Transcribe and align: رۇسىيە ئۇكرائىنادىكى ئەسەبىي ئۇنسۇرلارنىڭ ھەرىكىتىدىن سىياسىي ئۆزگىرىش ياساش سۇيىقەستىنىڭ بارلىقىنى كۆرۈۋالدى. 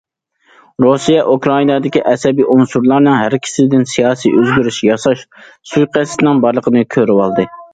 رۇسىيە 0.83 1.25
ئۇكرائىنادىكى 1.33 2.01
ئەسەبىي 2.13 2.47
ئۇنسۇرلارنىڭ 2.55 3.19
ھەرىكىتىدىن 3.19 3.85
سىياسىي 3.93 4.35
ئۆزگىرىش 4.39 4.81
ياساش 4.89 5.23
سۇيىقەستىنىڭ 5.75 6.43
بارلىقىنى 6.49 6.85
كۆرۈۋالدى. 6.99 7.51